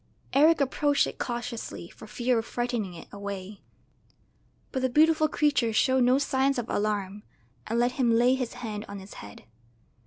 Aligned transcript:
Eric 0.33 0.59
approached 0.61 1.05
it 1.05 1.19
cautiously 1.19 1.87
for 1.87 2.07
fear 2.07 2.39
of 2.39 2.45
frightening 2.47 2.95
it 2.95 3.07
away, 3.11 3.61
but 4.71 4.81
the 4.81 4.89
beautiful 4.89 5.27
creature 5.27 5.71
showed 5.71 6.03
no 6.05 6.17
signs 6.17 6.57
of 6.57 6.67
alarm, 6.71 7.21
and 7.67 7.77
let 7.77 7.91
him 7.91 8.09
lay 8.09 8.33
his 8.33 8.53
hand 8.53 8.83
on 8.89 8.99
its 8.99 9.13
head. 9.21 9.43